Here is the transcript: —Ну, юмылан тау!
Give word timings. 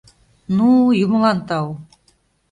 —Ну, 0.55 0.69
юмылан 1.05 1.39
тау! 1.47 1.67